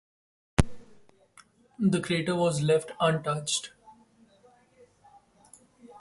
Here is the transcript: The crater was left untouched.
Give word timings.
The 1.77 2.01
crater 2.01 2.33
was 2.35 2.63
left 2.63 2.89
untouched. 2.99 3.73